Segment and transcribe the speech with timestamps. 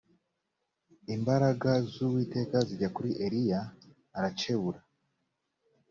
[1.15, 3.61] imbaraga z uwiteka zijya kuri eliya
[4.17, 4.79] aracebura